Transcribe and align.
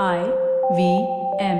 I 0.00 0.24
V 0.74 1.06
M. 1.38 1.58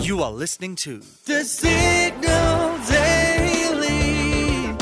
You 0.00 0.24
are 0.24 0.32
listening 0.32 0.74
to 0.74 0.98
The 1.24 1.44
Signal 1.44 2.78
Daily. 2.88 4.72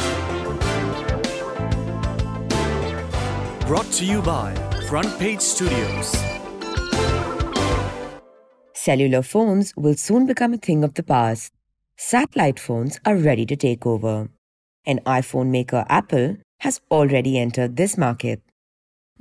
Brought 3.66 3.92
to 3.92 4.06
you 4.06 4.22
by 4.22 4.54
Front 4.88 5.18
Page 5.18 5.42
Studios. 5.42 6.16
Cellular 8.72 9.20
phones 9.20 9.74
will 9.76 9.96
soon 9.96 10.24
become 10.24 10.54
a 10.54 10.56
thing 10.56 10.82
of 10.82 10.94
the 10.94 11.02
past. 11.02 11.52
Satellite 11.98 12.58
phones 12.58 12.98
are 13.04 13.16
ready 13.16 13.44
to 13.44 13.54
take 13.54 13.84
over. 13.84 14.30
And 14.86 15.04
iPhone 15.04 15.48
maker 15.50 15.84
Apple 15.90 16.38
has 16.60 16.80
already 16.90 17.38
entered 17.38 17.76
this 17.76 17.98
market. 17.98 18.40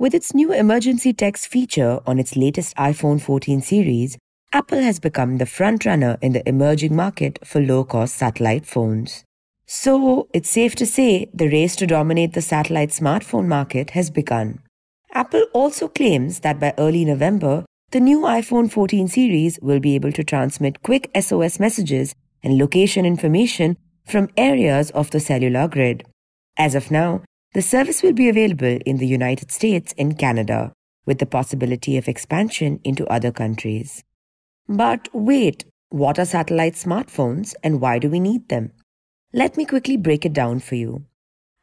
With 0.00 0.14
its 0.14 0.32
new 0.32 0.52
emergency 0.52 1.12
text 1.12 1.48
feature 1.48 1.98
on 2.06 2.20
its 2.20 2.36
latest 2.36 2.76
iPhone 2.76 3.20
14 3.20 3.60
series, 3.60 4.16
Apple 4.52 4.80
has 4.80 5.00
become 5.00 5.38
the 5.38 5.44
frontrunner 5.44 6.16
in 6.22 6.32
the 6.32 6.48
emerging 6.48 6.94
market 6.94 7.40
for 7.44 7.60
low 7.60 7.82
cost 7.82 8.14
satellite 8.14 8.64
phones. 8.64 9.24
So, 9.66 10.28
it's 10.32 10.48
safe 10.48 10.76
to 10.76 10.86
say 10.86 11.28
the 11.34 11.48
race 11.48 11.74
to 11.76 11.86
dominate 11.88 12.34
the 12.34 12.42
satellite 12.42 12.90
smartphone 12.90 13.46
market 13.46 13.90
has 13.90 14.08
begun. 14.08 14.60
Apple 15.14 15.44
also 15.52 15.88
claims 15.88 16.40
that 16.40 16.60
by 16.60 16.74
early 16.78 17.04
November, 17.04 17.64
the 17.90 17.98
new 17.98 18.20
iPhone 18.20 18.70
14 18.70 19.08
series 19.08 19.58
will 19.60 19.80
be 19.80 19.96
able 19.96 20.12
to 20.12 20.22
transmit 20.22 20.84
quick 20.84 21.10
SOS 21.20 21.58
messages 21.58 22.14
and 22.44 22.56
location 22.56 23.04
information 23.04 23.76
from 24.06 24.30
areas 24.36 24.92
of 24.92 25.10
the 25.10 25.18
cellular 25.18 25.66
grid. 25.66 26.06
As 26.56 26.76
of 26.76 26.92
now, 26.92 27.22
the 27.58 27.62
service 27.62 28.04
will 28.04 28.12
be 28.12 28.28
available 28.28 28.78
in 28.86 28.98
the 28.98 29.06
United 29.08 29.50
States 29.50 29.92
and 29.98 30.16
Canada, 30.16 30.72
with 31.06 31.18
the 31.18 31.26
possibility 31.26 31.96
of 31.96 32.06
expansion 32.06 32.78
into 32.84 33.04
other 33.08 33.32
countries. 33.32 34.04
But 34.68 35.08
wait, 35.12 35.64
what 35.88 36.20
are 36.20 36.24
satellite 36.24 36.74
smartphones 36.74 37.56
and 37.64 37.80
why 37.80 37.98
do 37.98 38.08
we 38.08 38.20
need 38.20 38.48
them? 38.48 38.70
Let 39.32 39.56
me 39.56 39.64
quickly 39.64 39.96
break 39.96 40.24
it 40.24 40.32
down 40.32 40.60
for 40.60 40.76
you. 40.76 41.06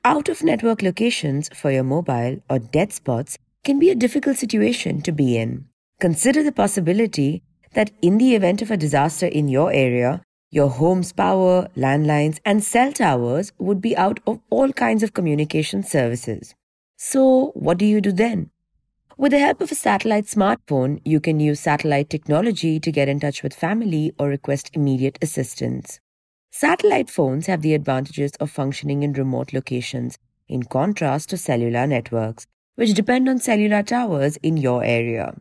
Out 0.04 0.28
of 0.28 0.44
network 0.44 0.82
locations 0.82 1.48
for 1.54 1.72
your 1.72 1.86
mobile 1.86 2.42
or 2.50 2.60
dead 2.60 2.92
spots 2.92 3.38
can 3.64 3.80
be 3.80 3.90
a 3.90 3.96
difficult 3.96 4.36
situation 4.36 5.02
to 5.04 5.14
be 5.14 5.38
in. 5.38 5.64
Consider 6.02 6.44
the 6.44 6.52
possibility 6.52 7.42
that 7.72 7.92
in 8.02 8.18
the 8.18 8.36
event 8.36 8.62
of 8.62 8.70
a 8.70 8.76
disaster 8.76 9.28
in 9.28 9.48
your 9.48 9.72
area, 9.72 10.22
your 10.56 10.70
home's 10.70 11.12
power, 11.12 11.68
landlines, 11.76 12.40
and 12.46 12.64
cell 12.64 12.94
towers 12.94 13.52
would 13.60 13.82
be 13.82 13.96
out 13.98 14.22
of 14.26 14.40
all 14.50 14.72
kinds 14.72 15.04
of 15.04 15.14
communication 15.14 15.84
services. 15.84 16.56
So, 16.96 17.52
what 17.56 17.78
do 17.78 17.86
you 17.86 18.00
do 18.00 18.14
then? 18.14 18.52
With 19.18 19.34
the 19.34 19.40
help 19.40 19.60
of 19.60 19.70
a 19.70 19.76
satellite 19.76 20.28
smartphone, 20.28 21.02
you 21.04 21.20
can 21.20 21.42
use 21.42 21.60
satellite 21.60 22.10
technology 22.10 22.80
to 22.80 22.90
get 22.90 23.10
in 23.10 23.20
touch 23.20 23.44
with 23.44 23.54
family 23.54 24.14
or 24.18 24.30
request 24.30 24.72
immediate 24.74 25.20
assistance. 25.22 26.00
Satellite 26.52 27.10
phones 27.10 27.48
have 27.48 27.62
the 27.62 27.74
advantages 27.74 28.32
of 28.40 28.50
functioning 28.50 29.04
in 29.04 29.12
remote 29.12 29.52
locations, 29.52 30.18
in 30.48 30.64
contrast 30.64 31.30
to 31.32 31.38
cellular 31.38 31.86
networks, 31.86 32.48
which 32.76 32.94
depend 32.94 33.28
on 33.28 33.40
cellular 33.40 33.84
towers 33.84 34.38
in 34.38 34.56
your 34.56 34.86
area. 34.86 35.36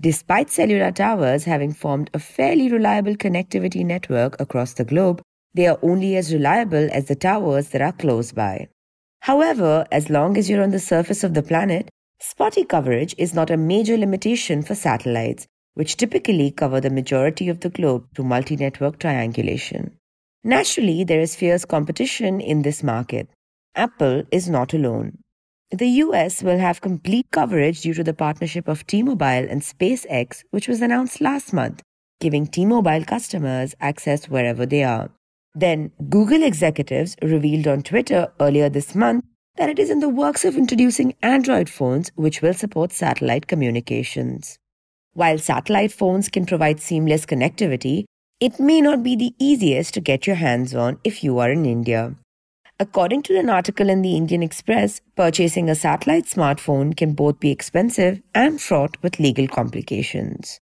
Despite 0.00 0.48
cellular 0.48 0.92
towers 0.92 1.44
having 1.44 1.74
formed 1.74 2.08
a 2.14 2.18
fairly 2.18 2.70
reliable 2.70 3.16
connectivity 3.16 3.84
network 3.84 4.40
across 4.40 4.72
the 4.72 4.84
globe, 4.84 5.20
they 5.52 5.66
are 5.66 5.78
only 5.82 6.16
as 6.16 6.32
reliable 6.32 6.88
as 6.90 7.08
the 7.08 7.14
towers 7.14 7.68
that 7.68 7.82
are 7.82 7.92
close 7.92 8.32
by. 8.32 8.68
However, 9.20 9.86
as 9.92 10.08
long 10.08 10.38
as 10.38 10.48
you're 10.48 10.62
on 10.62 10.70
the 10.70 10.78
surface 10.78 11.22
of 11.22 11.34
the 11.34 11.42
planet, 11.42 11.90
spotty 12.18 12.64
coverage 12.64 13.14
is 13.18 13.34
not 13.34 13.50
a 13.50 13.58
major 13.58 13.98
limitation 13.98 14.62
for 14.62 14.74
satellites, 14.74 15.46
which 15.74 15.98
typically 15.98 16.50
cover 16.50 16.80
the 16.80 16.88
majority 16.88 17.50
of 17.50 17.60
the 17.60 17.68
globe 17.68 18.06
through 18.14 18.24
multi 18.24 18.56
network 18.56 18.98
triangulation. 18.98 19.98
Naturally, 20.42 21.04
there 21.04 21.20
is 21.20 21.36
fierce 21.36 21.66
competition 21.66 22.40
in 22.40 22.62
this 22.62 22.82
market. 22.82 23.28
Apple 23.74 24.22
is 24.32 24.48
not 24.48 24.72
alone. 24.72 25.18
The 25.72 25.88
US 26.04 26.42
will 26.42 26.58
have 26.58 26.80
complete 26.80 27.30
coverage 27.30 27.82
due 27.82 27.94
to 27.94 28.02
the 28.02 28.12
partnership 28.12 28.66
of 28.66 28.84
T 28.88 29.04
Mobile 29.04 29.46
and 29.48 29.62
SpaceX, 29.62 30.42
which 30.50 30.66
was 30.66 30.82
announced 30.82 31.20
last 31.20 31.52
month, 31.52 31.80
giving 32.18 32.48
T 32.48 32.66
Mobile 32.66 33.04
customers 33.04 33.76
access 33.80 34.28
wherever 34.28 34.66
they 34.66 34.82
are. 34.82 35.12
Then, 35.54 35.92
Google 36.08 36.42
executives 36.42 37.14
revealed 37.22 37.68
on 37.68 37.82
Twitter 37.82 38.32
earlier 38.40 38.68
this 38.68 38.96
month 38.96 39.24
that 39.56 39.68
it 39.68 39.78
is 39.78 39.90
in 39.90 40.00
the 40.00 40.08
works 40.08 40.44
of 40.44 40.56
introducing 40.56 41.14
Android 41.22 41.68
phones 41.68 42.10
which 42.16 42.42
will 42.42 42.54
support 42.54 42.92
satellite 42.92 43.46
communications. 43.46 44.58
While 45.12 45.38
satellite 45.38 45.92
phones 45.92 46.28
can 46.28 46.46
provide 46.46 46.80
seamless 46.80 47.26
connectivity, 47.26 48.06
it 48.40 48.58
may 48.58 48.80
not 48.80 49.04
be 49.04 49.14
the 49.14 49.34
easiest 49.38 49.94
to 49.94 50.00
get 50.00 50.26
your 50.26 50.36
hands 50.36 50.74
on 50.74 50.98
if 51.04 51.22
you 51.22 51.38
are 51.38 51.52
in 51.52 51.64
India. 51.64 52.16
According 52.80 53.24
to 53.24 53.38
an 53.38 53.50
article 53.50 53.90
in 53.90 54.00
the 54.00 54.16
Indian 54.16 54.42
Express, 54.42 55.02
purchasing 55.14 55.68
a 55.68 55.74
satellite 55.74 56.24
smartphone 56.24 56.96
can 56.96 57.12
both 57.12 57.38
be 57.38 57.50
expensive 57.50 58.22
and 58.34 58.58
fraught 58.58 58.96
with 59.02 59.20
legal 59.20 59.46
complications. 59.46 60.60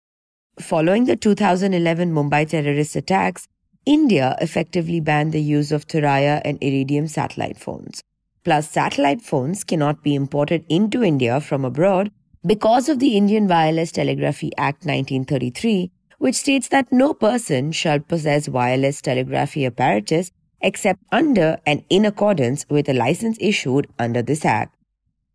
Following 0.59 1.05
the 1.05 1.15
2011 1.15 2.13
Mumbai 2.13 2.47
terrorist 2.47 2.95
attacks, 2.95 3.47
India 3.87 4.37
effectively 4.39 4.99
banned 4.99 5.31
the 5.31 5.41
use 5.41 5.71
of 5.71 5.87
Thuraya 5.87 6.39
and 6.45 6.59
Iridium 6.61 7.07
satellite 7.07 7.57
phones. 7.57 8.03
Plus, 8.43 8.69
satellite 8.69 9.23
phones 9.23 9.63
cannot 9.63 10.03
be 10.03 10.13
imported 10.13 10.63
into 10.69 11.03
India 11.03 11.41
from 11.41 11.65
abroad 11.65 12.11
because 12.45 12.89
of 12.89 12.99
the 12.99 13.17
Indian 13.17 13.47
Wireless 13.47 13.91
Telegraphy 13.91 14.51
Act 14.55 14.85
1933, 14.85 15.89
which 16.19 16.35
states 16.35 16.67
that 16.67 16.91
no 16.91 17.15
person 17.15 17.71
shall 17.71 17.99
possess 17.99 18.47
wireless 18.47 19.01
telegraphy 19.01 19.65
apparatus 19.65 20.31
except 20.63 21.03
under 21.11 21.59
and 21.65 21.83
in 21.89 22.05
accordance 22.05 22.65
with 22.69 22.89
a 22.89 22.93
license 22.93 23.37
issued 23.39 23.87
under 23.99 24.23
this 24.23 24.45
Act. 24.45 24.75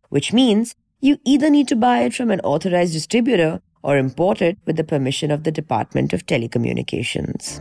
Which 0.09 0.33
means 0.33 0.75
you 0.99 1.19
either 1.23 1.49
need 1.49 1.67
to 1.69 1.75
buy 1.75 1.99
it 2.01 2.13
from 2.13 2.31
an 2.31 2.41
authorized 2.41 2.93
distributor 2.93 3.61
or 3.81 3.97
import 3.97 4.41
it 4.41 4.57
with 4.65 4.75
the 4.75 4.83
permission 4.83 5.31
of 5.31 5.43
the 5.43 5.51
Department 5.51 6.11
of 6.11 6.25
Telecommunications. 6.25 7.59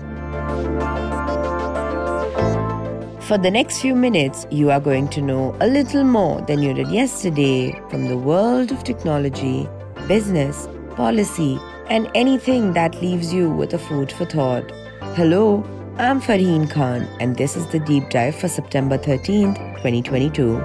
For 3.22 3.36
the 3.36 3.50
next 3.50 3.82
few 3.82 3.94
minutes, 3.94 4.46
you 4.50 4.70
are 4.70 4.80
going 4.80 5.08
to 5.08 5.20
know 5.20 5.54
a 5.60 5.66
little 5.66 6.02
more 6.02 6.40
than 6.40 6.62
you 6.62 6.72
did 6.72 6.88
yesterday 6.88 7.78
from 7.90 8.06
the 8.08 8.16
world 8.16 8.72
of 8.72 8.82
technology, 8.84 9.68
business, 10.08 10.66
policy, 10.96 11.60
and 11.90 12.10
anything 12.14 12.72
that 12.72 13.00
leaves 13.02 13.32
you 13.32 13.50
with 13.50 13.74
a 13.74 13.78
food 13.78 14.10
for 14.10 14.24
thought. 14.24 14.72
Hello, 15.14 15.62
I'm 16.00 16.20
Farheen 16.20 16.70
Khan, 16.70 17.08
and 17.18 17.34
this 17.36 17.56
is 17.56 17.66
the 17.66 17.80
deep 17.80 18.08
dive 18.08 18.36
for 18.36 18.46
September 18.46 18.96
13th, 18.96 19.56
2022. 19.82 20.62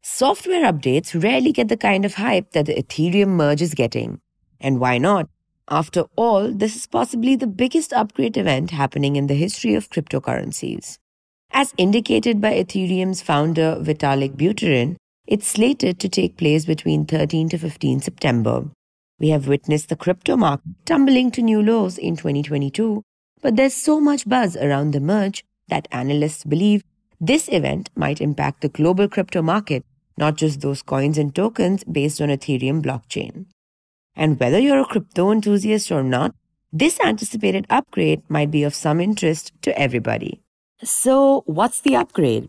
Software 0.00 0.72
updates 0.72 1.20
rarely 1.20 1.50
get 1.50 1.66
the 1.66 1.76
kind 1.76 2.04
of 2.04 2.14
hype 2.14 2.52
that 2.52 2.66
the 2.66 2.74
Ethereum 2.74 3.30
merge 3.30 3.60
is 3.60 3.74
getting. 3.74 4.20
And 4.60 4.78
why 4.78 4.98
not? 4.98 5.28
After 5.68 6.04
all, 6.14 6.52
this 6.52 6.76
is 6.76 6.86
possibly 6.86 7.34
the 7.34 7.48
biggest 7.48 7.92
upgrade 7.92 8.36
event 8.36 8.70
happening 8.70 9.16
in 9.16 9.26
the 9.26 9.34
history 9.34 9.74
of 9.74 9.90
cryptocurrencies. 9.90 10.98
As 11.50 11.74
indicated 11.76 12.40
by 12.40 12.52
Ethereum's 12.52 13.22
founder 13.22 13.76
Vitalik 13.80 14.36
Buterin, 14.36 14.94
it's 15.26 15.48
slated 15.48 15.98
to 15.98 16.08
take 16.08 16.36
place 16.36 16.64
between 16.64 17.06
13 17.06 17.48
to 17.48 17.58
15 17.58 18.02
September. 18.02 18.66
We 19.18 19.30
have 19.30 19.48
witnessed 19.48 19.88
the 19.88 19.96
crypto 19.96 20.36
market 20.36 20.70
tumbling 20.84 21.32
to 21.32 21.42
new 21.42 21.60
lows 21.60 21.98
in 21.98 22.14
2022 22.14 23.02
but 23.44 23.56
there's 23.56 23.74
so 23.74 24.00
much 24.00 24.26
buzz 24.26 24.56
around 24.56 24.92
the 24.92 25.00
merge 25.00 25.44
that 25.68 25.86
analysts 25.92 26.44
believe 26.44 26.82
this 27.20 27.46
event 27.52 27.90
might 27.94 28.22
impact 28.22 28.62
the 28.62 28.70
global 28.70 29.06
crypto 29.06 29.42
market, 29.42 29.84
not 30.16 30.36
just 30.36 30.62
those 30.62 30.80
coins 30.80 31.18
and 31.18 31.34
tokens 31.34 31.84
based 31.84 32.22
on 32.22 32.30
Ethereum 32.30 32.82
blockchain. 32.82 33.44
And 34.16 34.40
whether 34.40 34.58
you're 34.58 34.80
a 34.80 34.86
crypto 34.86 35.30
enthusiast 35.30 35.92
or 35.92 36.02
not, 36.02 36.34
this 36.72 36.98
anticipated 37.00 37.66
upgrade 37.68 38.22
might 38.30 38.50
be 38.50 38.62
of 38.62 38.74
some 38.74 38.98
interest 38.98 39.52
to 39.60 39.78
everybody. 39.78 40.40
So, 40.82 41.42
what's 41.44 41.82
the 41.82 41.96
upgrade? 41.96 42.48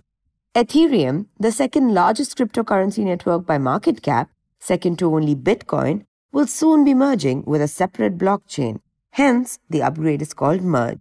Ethereum, 0.56 1.26
the 1.38 1.52
second 1.52 1.94
largest 1.94 2.38
cryptocurrency 2.38 3.04
network 3.04 3.46
by 3.46 3.58
market 3.58 4.02
cap, 4.02 4.30
second 4.60 4.98
to 5.00 5.14
only 5.14 5.36
Bitcoin, 5.36 6.06
will 6.32 6.48
soon 6.48 6.86
be 6.86 6.94
merging 6.94 7.44
with 7.44 7.62
a 7.62 7.68
separate 7.68 8.18
blockchain 8.18 8.80
Hence, 9.16 9.60
the 9.70 9.82
upgrade 9.82 10.22
is 10.22 10.34
called 10.34 10.62
merge. 10.62 11.00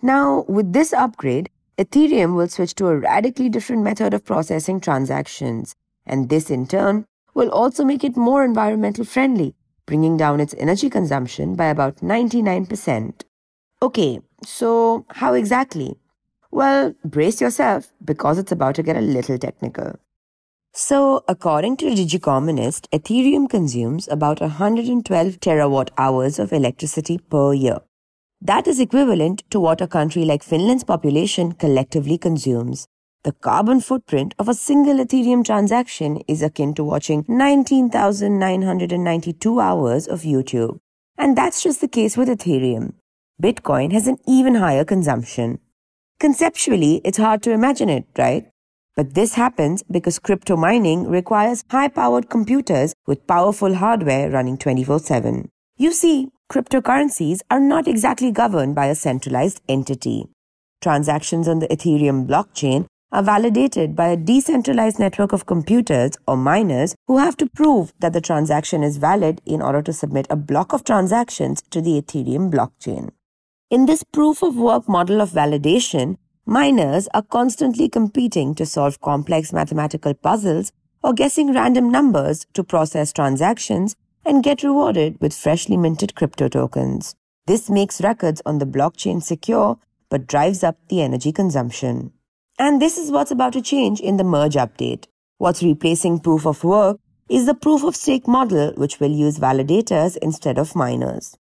Now, 0.00 0.44
with 0.46 0.72
this 0.72 0.92
upgrade, 0.92 1.50
Ethereum 1.76 2.36
will 2.36 2.46
switch 2.46 2.72
to 2.76 2.86
a 2.86 2.96
radically 2.96 3.48
different 3.48 3.82
method 3.82 4.14
of 4.14 4.24
processing 4.24 4.80
transactions, 4.80 5.74
and 6.06 6.28
this 6.28 6.50
in 6.50 6.68
turn 6.68 7.04
will 7.34 7.50
also 7.50 7.84
make 7.84 8.04
it 8.04 8.16
more 8.16 8.44
environmental 8.44 9.04
friendly, 9.04 9.56
bringing 9.86 10.16
down 10.16 10.38
its 10.38 10.54
energy 10.56 10.88
consumption 10.88 11.56
by 11.56 11.66
about 11.66 11.96
99%. 11.96 13.22
Okay, 13.82 14.20
so 14.44 15.04
how 15.08 15.34
exactly? 15.34 15.98
Well, 16.52 16.94
brace 17.04 17.40
yourself 17.40 17.92
because 18.04 18.38
it's 18.38 18.52
about 18.52 18.76
to 18.76 18.84
get 18.84 18.96
a 18.96 19.00
little 19.00 19.36
technical. 19.36 19.98
So, 20.74 21.22
according 21.28 21.76
to 21.78 21.86
Digiconomist, 21.90 22.88
Ethereum 22.92 23.46
consumes 23.46 24.08
about 24.08 24.40
112 24.40 25.38
terawatt 25.38 25.90
hours 25.98 26.38
of 26.38 26.50
electricity 26.50 27.18
per 27.18 27.52
year. 27.52 27.80
That 28.40 28.66
is 28.66 28.80
equivalent 28.80 29.42
to 29.50 29.60
what 29.60 29.82
a 29.82 29.86
country 29.86 30.24
like 30.24 30.42
Finland's 30.42 30.82
population 30.82 31.52
collectively 31.52 32.16
consumes. 32.16 32.88
The 33.22 33.32
carbon 33.32 33.82
footprint 33.82 34.34
of 34.38 34.48
a 34.48 34.54
single 34.54 34.96
Ethereum 34.96 35.44
transaction 35.44 36.22
is 36.26 36.40
akin 36.40 36.72
to 36.74 36.82
watching 36.82 37.26
19,992 37.28 39.60
hours 39.60 40.08
of 40.08 40.22
YouTube. 40.22 40.78
And 41.18 41.36
that's 41.36 41.62
just 41.62 41.82
the 41.82 41.86
case 41.86 42.16
with 42.16 42.28
Ethereum. 42.28 42.94
Bitcoin 43.40 43.92
has 43.92 44.06
an 44.06 44.16
even 44.26 44.54
higher 44.54 44.86
consumption. 44.86 45.58
Conceptually, 46.18 47.02
it's 47.04 47.18
hard 47.18 47.42
to 47.42 47.52
imagine 47.52 47.90
it, 47.90 48.06
right? 48.16 48.51
But 48.94 49.14
this 49.14 49.34
happens 49.34 49.82
because 49.90 50.18
crypto 50.18 50.56
mining 50.56 51.08
requires 51.08 51.64
high 51.70 51.88
powered 51.88 52.28
computers 52.28 52.94
with 53.06 53.26
powerful 53.26 53.74
hardware 53.74 54.30
running 54.30 54.58
24 54.58 54.98
7. 54.98 55.48
You 55.78 55.92
see, 55.92 56.28
cryptocurrencies 56.50 57.40
are 57.50 57.60
not 57.60 57.88
exactly 57.88 58.30
governed 58.30 58.74
by 58.74 58.86
a 58.86 58.94
centralized 58.94 59.62
entity. 59.68 60.26
Transactions 60.82 61.48
on 61.48 61.60
the 61.60 61.68
Ethereum 61.68 62.26
blockchain 62.26 62.86
are 63.12 63.22
validated 63.22 63.94
by 63.94 64.08
a 64.08 64.16
decentralized 64.16 64.98
network 64.98 65.32
of 65.32 65.46
computers 65.46 66.12
or 66.26 66.36
miners 66.36 66.94
who 67.06 67.18
have 67.18 67.36
to 67.36 67.46
prove 67.46 67.92
that 68.00 68.12
the 68.12 68.20
transaction 68.20 68.82
is 68.82 68.96
valid 68.96 69.40
in 69.46 69.62
order 69.62 69.82
to 69.82 69.92
submit 69.92 70.26
a 70.28 70.36
block 70.36 70.72
of 70.72 70.84
transactions 70.84 71.62
to 71.70 71.80
the 71.80 72.00
Ethereum 72.00 72.50
blockchain. 72.50 73.10
In 73.70 73.86
this 73.86 74.02
proof 74.02 74.42
of 74.42 74.56
work 74.56 74.88
model 74.88 75.20
of 75.20 75.30
validation, 75.30 76.16
miners 76.46 77.08
are 77.14 77.22
constantly 77.22 77.88
competing 77.88 78.54
to 78.54 78.66
solve 78.66 79.00
complex 79.00 79.52
mathematical 79.52 80.14
puzzles 80.14 80.72
or 81.02 81.12
guessing 81.12 81.52
random 81.52 81.90
numbers 81.90 82.46
to 82.54 82.64
process 82.64 83.12
transactions 83.12 83.96
and 84.24 84.44
get 84.44 84.62
rewarded 84.62 85.20
with 85.20 85.34
freshly 85.34 85.76
minted 85.76 86.14
crypto 86.14 86.48
tokens. 86.48 87.14
This 87.46 87.68
makes 87.68 88.00
records 88.00 88.40
on 88.46 88.58
the 88.58 88.66
blockchain 88.66 89.22
secure 89.22 89.78
but 90.08 90.26
drives 90.26 90.62
up 90.62 90.76
the 90.88 91.00
energy 91.00 91.32
consumption. 91.32 92.12
And 92.58 92.82
this 92.82 92.98
is 92.98 93.10
what's 93.10 93.30
about 93.30 93.54
to 93.54 93.62
change 93.62 93.98
in 93.98 94.18
the 94.18 94.24
merge 94.24 94.54
update. 94.54 95.06
What's 95.38 95.62
replacing 95.62 96.20
proof 96.20 96.46
of 96.46 96.62
work 96.62 96.98
is 97.28 97.46
the 97.46 97.54
proof 97.54 97.82
of 97.82 97.96
stake 97.96 98.28
model, 98.28 98.72
which 98.76 99.00
will 99.00 99.10
use 99.10 99.38
validators 99.38 100.18
instead 100.18 100.58
of 100.58 100.76
miners. 100.76 101.36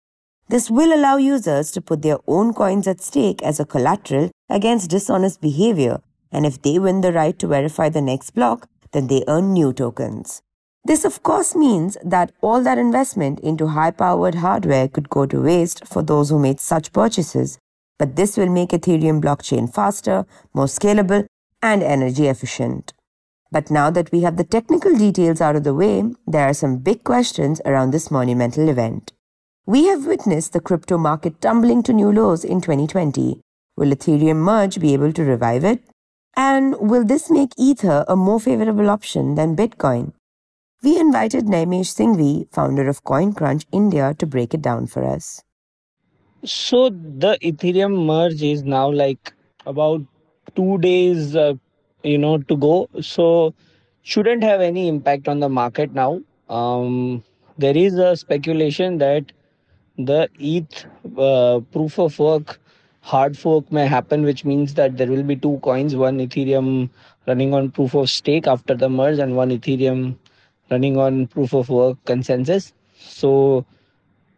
This 0.50 0.68
will 0.68 0.92
allow 0.92 1.16
users 1.16 1.70
to 1.70 1.80
put 1.80 2.02
their 2.02 2.18
own 2.26 2.52
coins 2.54 2.88
at 2.88 3.00
stake 3.00 3.40
as 3.40 3.60
a 3.60 3.64
collateral 3.64 4.32
against 4.48 4.90
dishonest 4.90 5.40
behavior, 5.40 6.00
and 6.32 6.44
if 6.44 6.60
they 6.60 6.76
win 6.76 7.02
the 7.02 7.12
right 7.12 7.38
to 7.38 7.46
verify 7.46 7.88
the 7.88 8.00
next 8.02 8.30
block, 8.30 8.68
then 8.90 9.06
they 9.06 9.22
earn 9.28 9.52
new 9.52 9.72
tokens. 9.72 10.42
This, 10.84 11.04
of 11.04 11.22
course, 11.22 11.54
means 11.54 11.96
that 12.04 12.32
all 12.40 12.64
that 12.64 12.78
investment 12.78 13.38
into 13.38 13.68
high 13.68 13.92
powered 13.92 14.34
hardware 14.34 14.88
could 14.88 15.08
go 15.08 15.24
to 15.24 15.40
waste 15.40 15.86
for 15.86 16.02
those 16.02 16.30
who 16.30 16.40
made 16.40 16.58
such 16.58 16.92
purchases, 16.92 17.60
but 17.96 18.16
this 18.16 18.36
will 18.36 18.50
make 18.50 18.70
Ethereum 18.70 19.22
blockchain 19.22 19.72
faster, 19.72 20.26
more 20.52 20.66
scalable, 20.66 21.26
and 21.62 21.80
energy 21.80 22.26
efficient. 22.26 22.92
But 23.52 23.70
now 23.70 23.88
that 23.90 24.10
we 24.10 24.22
have 24.22 24.36
the 24.36 24.42
technical 24.42 24.98
details 24.98 25.40
out 25.40 25.54
of 25.54 25.62
the 25.62 25.74
way, 25.74 26.02
there 26.26 26.48
are 26.48 26.54
some 26.54 26.78
big 26.78 27.04
questions 27.04 27.60
around 27.64 27.92
this 27.92 28.10
monumental 28.10 28.68
event. 28.68 29.12
We 29.66 29.86
have 29.86 30.06
witnessed 30.06 30.52
the 30.52 30.60
crypto 30.60 30.96
market 30.96 31.40
tumbling 31.40 31.82
to 31.82 31.92
new 31.92 32.10
lows 32.10 32.44
in 32.44 32.60
2020. 32.60 33.40
Will 33.76 33.90
Ethereum 33.90 34.36
merge 34.36 34.80
be 34.80 34.94
able 34.94 35.12
to 35.12 35.22
revive 35.22 35.64
it? 35.64 35.82
And 36.34 36.74
will 36.80 37.04
this 37.04 37.30
make 37.30 37.50
Ether 37.58 38.04
a 38.08 38.16
more 38.16 38.40
favorable 38.40 38.88
option 38.88 39.34
than 39.34 39.54
Bitcoin? 39.56 40.12
We 40.82 40.98
invited 40.98 41.44
Naimesh 41.44 41.92
Singhvi, 41.94 42.50
founder 42.50 42.88
of 42.88 43.04
CoinCrunch 43.04 43.66
India, 43.70 44.14
to 44.14 44.26
break 44.26 44.54
it 44.54 44.62
down 44.62 44.86
for 44.86 45.04
us. 45.04 45.42
So 46.42 46.88
the 46.88 47.36
Ethereum 47.42 48.06
merge 48.06 48.42
is 48.42 48.62
now 48.62 48.90
like 48.90 49.34
about 49.66 50.00
two 50.56 50.78
days, 50.78 51.36
uh, 51.36 51.52
you 52.02 52.16
know, 52.16 52.38
to 52.38 52.56
go. 52.56 52.88
So 53.02 53.54
shouldn't 54.02 54.42
have 54.42 54.62
any 54.62 54.88
impact 54.88 55.28
on 55.28 55.40
the 55.40 55.50
market 55.50 55.92
now. 55.92 56.22
Um, 56.48 57.22
there 57.58 57.76
is 57.76 57.98
a 57.98 58.16
speculation 58.16 58.96
that 58.98 59.32
the 60.04 60.28
ETH 60.38 60.86
uh, 61.18 61.60
proof 61.72 61.98
of 61.98 62.18
work 62.18 62.60
hard 63.02 63.36
fork 63.36 63.70
may 63.72 63.86
happen, 63.86 64.22
which 64.22 64.44
means 64.44 64.74
that 64.74 64.96
there 64.96 65.08
will 65.08 65.22
be 65.22 65.36
two 65.36 65.58
coins, 65.62 65.96
one 65.96 66.18
Ethereum 66.18 66.90
running 67.26 67.54
on 67.54 67.70
proof 67.70 67.94
of 67.94 68.10
stake 68.10 68.46
after 68.46 68.74
the 68.74 68.88
merge, 68.88 69.18
and 69.18 69.36
one 69.36 69.50
Ethereum 69.50 70.16
running 70.70 70.96
on 70.96 71.26
proof 71.26 71.52
of 71.54 71.68
work 71.68 71.98
consensus. 72.04 72.72
So 72.98 73.64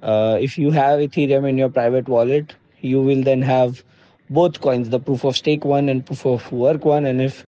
uh, 0.03 0.39
if 0.41 0.59
you 0.59 0.71
have 0.71 1.01
Ethereum 1.01 1.49
in 1.49 1.59
your 1.59 1.69
private 1.69 2.09
wallet, 2.09 2.55
you 2.81 3.01
will 3.01 3.23
then 3.23 3.43
have 3.43 3.83
both 4.31 4.61
coins, 4.61 4.89
the 4.89 5.01
proof 5.01 5.25
of 5.25 5.37
stake 5.37 5.65
one 5.65 5.89
and 5.89 6.05
proof 6.05 6.25
of 6.25 6.51
work 6.53 6.85
one. 6.85 7.05
And 7.05 7.21
if 7.21 7.45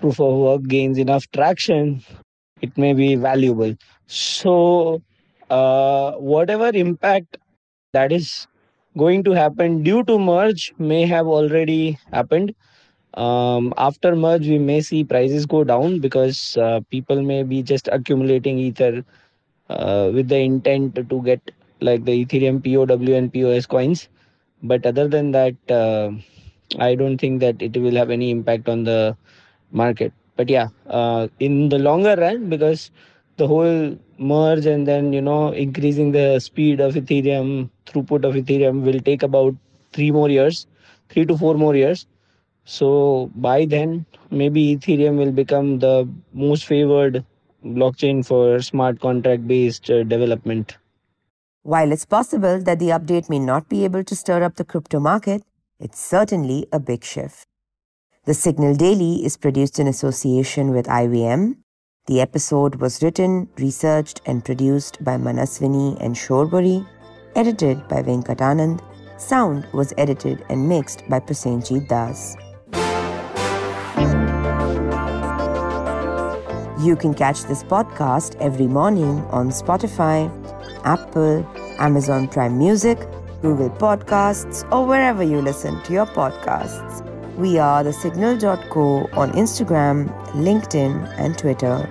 proof 0.00 0.20
of 0.20 0.34
work 0.34 0.62
gains 0.62 0.98
enough 0.98 1.30
traction, 1.32 2.02
it 2.60 2.76
may 2.78 2.94
be 2.94 3.16
valuable. 3.16 3.74
So, 4.06 5.02
uh, 5.50 6.12
whatever 6.12 6.70
impact 6.74 7.36
that 7.92 8.12
is 8.12 8.46
going 8.96 9.22
to 9.24 9.32
happen 9.32 9.82
due 9.82 10.02
to 10.04 10.18
merge 10.18 10.72
may 10.78 11.06
have 11.06 11.26
already 11.26 11.98
happened. 12.12 12.54
Um, 13.14 13.72
after 13.76 14.14
merge, 14.16 14.46
we 14.48 14.58
may 14.58 14.80
see 14.80 15.04
prices 15.04 15.46
go 15.46 15.64
down 15.64 16.00
because 16.00 16.56
uh, 16.56 16.80
people 16.90 17.22
may 17.22 17.42
be 17.42 17.62
just 17.62 17.88
accumulating 17.92 18.58
Ether 18.58 19.04
uh, 19.70 20.10
with 20.14 20.28
the 20.28 20.38
intent 20.38 20.94
to 20.96 21.22
get 21.22 21.40
like 21.80 22.04
the 22.04 22.24
Ethereum 22.24 22.62
POW 22.62 23.14
and 23.16 23.32
POS 23.32 23.66
coins. 23.66 24.08
But 24.62 24.86
other 24.86 25.08
than 25.08 25.32
that, 25.32 25.54
uh, 25.70 26.12
I 26.78 26.94
don't 26.94 27.18
think 27.18 27.40
that 27.40 27.60
it 27.62 27.76
will 27.76 27.96
have 27.96 28.10
any 28.10 28.30
impact 28.30 28.68
on 28.68 28.84
the 28.84 29.16
market. 29.72 30.12
But 30.36 30.48
yeah, 30.48 30.68
uh, 30.88 31.28
in 31.40 31.68
the 31.68 31.78
longer 31.78 32.16
run, 32.16 32.48
because 32.48 32.90
the 33.36 33.46
whole 33.46 33.96
merge 34.22 34.66
and 34.66 34.86
then 34.86 35.12
you 35.12 35.20
know 35.20 35.52
increasing 35.52 36.12
the 36.12 36.38
speed 36.40 36.80
of 36.80 36.94
Ethereum, 36.94 37.70
throughput 37.86 38.24
of 38.24 38.34
Ethereum 38.34 38.82
will 38.82 39.00
take 39.00 39.22
about 39.22 39.54
three 39.92 40.10
more 40.10 40.30
years, 40.30 40.66
three 41.08 41.26
to 41.26 41.36
four 41.36 41.54
more 41.54 41.74
years. 41.74 42.06
So 42.64 43.30
by 43.34 43.64
then, 43.64 44.06
maybe 44.30 44.76
Ethereum 44.76 45.16
will 45.16 45.32
become 45.32 45.80
the 45.80 46.08
most 46.32 46.64
favored 46.64 47.24
blockchain 47.64 48.24
for 48.24 48.60
smart 48.62 49.00
contract 49.00 49.46
based 49.46 49.90
uh, 49.90 50.04
development. 50.04 50.76
While 51.62 51.92
it's 51.92 52.04
possible 52.04 52.60
that 52.60 52.78
the 52.78 52.88
update 52.88 53.28
may 53.28 53.38
not 53.38 53.68
be 53.68 53.84
able 53.84 54.02
to 54.04 54.16
stir 54.16 54.42
up 54.42 54.56
the 54.56 54.64
crypto 54.64 54.98
market, 54.98 55.42
it's 55.78 55.98
certainly 55.98 56.66
a 56.72 56.80
big 56.80 57.04
shift. 57.04 57.46
The 58.24 58.34
Signal 58.34 58.76
Daily 58.76 59.24
is 59.24 59.36
produced 59.36 59.80
in 59.80 59.88
association 59.88 60.70
with 60.70 60.86
IVM. 60.86 61.56
The 62.08 62.20
episode 62.20 62.74
was 62.80 63.00
written, 63.00 63.48
researched, 63.58 64.22
and 64.26 64.44
produced 64.44 65.04
by 65.04 65.16
Manaswini 65.18 65.96
and 66.00 66.16
Shorburi, 66.16 66.84
edited 67.36 67.86
by 67.86 68.02
Venkatanand. 68.02 68.80
Sound 69.20 69.68
was 69.72 69.94
edited 69.96 70.44
and 70.48 70.68
mixed 70.68 71.04
by 71.08 71.20
Prasenjit 71.20 71.86
Das. 71.86 72.36
You 76.84 76.96
can 76.96 77.14
catch 77.14 77.44
this 77.44 77.62
podcast 77.62 78.34
every 78.40 78.66
morning 78.66 79.20
on 79.30 79.50
Spotify, 79.50 80.28
Apple, 80.84 81.46
Amazon 81.78 82.26
Prime 82.26 82.58
Music, 82.58 82.98
Google 83.42 83.70
Podcasts, 83.70 84.68
or 84.72 84.84
wherever 84.84 85.22
you 85.22 85.40
listen 85.40 85.80
to 85.84 85.92
your 85.92 86.06
podcasts. 86.06 87.11
We 87.36 87.58
are 87.58 87.82
the 87.82 87.92
signal.co 87.92 89.08
on 89.14 89.32
Instagram, 89.32 90.08
LinkedIn, 90.32 91.14
and 91.18 91.36
Twitter. 91.38 91.88